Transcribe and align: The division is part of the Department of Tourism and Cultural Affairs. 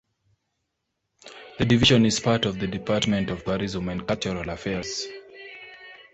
The 1.59 1.65
division 1.65 2.07
is 2.07 2.19
part 2.19 2.45
of 2.45 2.57
the 2.57 2.65
Department 2.65 3.29
of 3.29 3.43
Tourism 3.45 3.87
and 3.87 4.07
Cultural 4.07 4.49
Affairs. 4.49 5.05